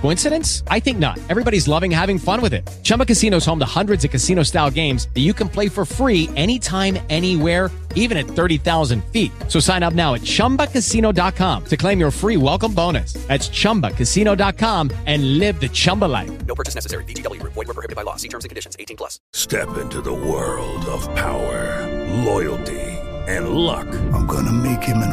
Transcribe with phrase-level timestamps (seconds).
[0.00, 0.62] Coincidence?
[0.68, 1.18] I think not.
[1.28, 2.62] Everybody's loving having fun with it.
[2.84, 5.84] Chumba Casino is home to hundreds of casino style games that you can play for
[5.84, 9.32] free anytime, anywhere, even at 30,000 feet.
[9.48, 13.14] So sign up now at chumbacasino.com to claim your free welcome bonus.
[13.26, 16.46] That's chumbacasino.com and live the Chumba life.
[16.46, 17.02] No purchase necessary.
[17.04, 17.54] VGW Group.
[17.54, 18.16] Void were prohibited by law.
[18.16, 18.76] See terms and conditions.
[18.78, 19.18] 18 plus.
[19.32, 21.86] Step into the world of power,
[22.24, 22.80] loyalty,
[23.26, 23.88] and luck.
[24.12, 25.12] I'm gonna make him an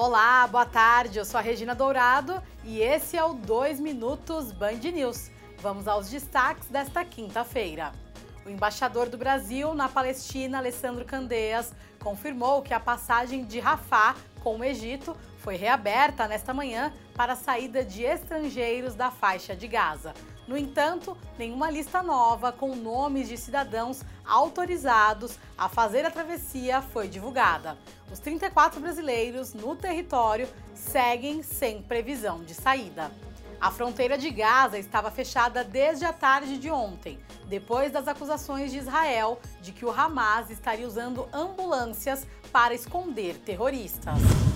[0.00, 1.18] Olá, boa tarde.
[1.18, 5.28] Eu sou a Regina Dourado e esse é o 2 Minutos Band News.
[5.58, 7.90] Vamos aos destaques desta quinta-feira.
[8.46, 14.58] O embaixador do Brasil na Palestina, Alessandro Candeias, confirmou que a passagem de Rafah com
[14.58, 20.14] o Egito foi reaberta nesta manhã para a saída de estrangeiros da faixa de Gaza.
[20.48, 27.06] No entanto, nenhuma lista nova com nomes de cidadãos autorizados a fazer a travessia foi
[27.06, 27.76] divulgada.
[28.10, 33.10] Os 34 brasileiros no território seguem sem previsão de saída.
[33.60, 38.78] A fronteira de Gaza estava fechada desde a tarde de ontem, depois das acusações de
[38.78, 44.47] Israel de que o Hamas estaria usando ambulâncias para esconder terroristas.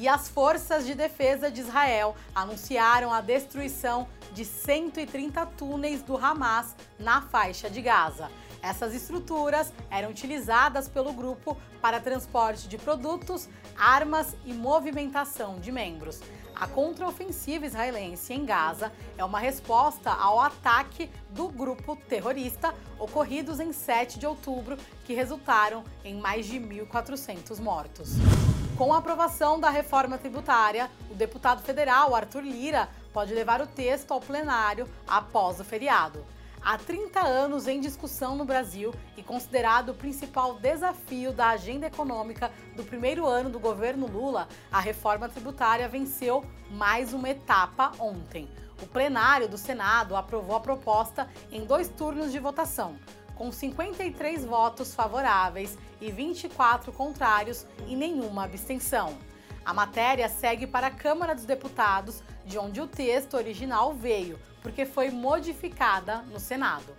[0.00, 6.74] E as forças de defesa de Israel anunciaram a destruição de 130 túneis do Hamas
[6.98, 8.30] na faixa de Gaza.
[8.62, 13.46] Essas estruturas eram utilizadas pelo grupo para transporte de produtos,
[13.76, 16.22] armas e movimentação de membros.
[16.54, 23.70] A contraofensiva israelense em Gaza é uma resposta ao ataque do grupo terrorista ocorridos em
[23.70, 28.12] 7 de outubro, que resultaram em mais de 1.400 mortos.
[28.80, 34.10] Com a aprovação da reforma tributária, o deputado federal Arthur Lira pode levar o texto
[34.10, 36.24] ao plenário após o feriado.
[36.62, 42.50] Há 30 anos em discussão no Brasil e considerado o principal desafio da agenda econômica
[42.74, 48.48] do primeiro ano do governo Lula, a reforma tributária venceu mais uma etapa ontem.
[48.82, 52.96] O plenário do Senado aprovou a proposta em dois turnos de votação,
[53.40, 59.16] com 53 votos favoráveis e 24 contrários e nenhuma abstenção.
[59.64, 64.84] A matéria segue para a Câmara dos Deputados, de onde o texto original veio, porque
[64.84, 66.94] foi modificada no Senado.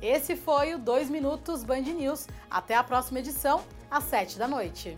[0.00, 2.28] Esse foi o 2 Minutos Band News.
[2.48, 4.96] Até a próxima edição, às 7 da noite.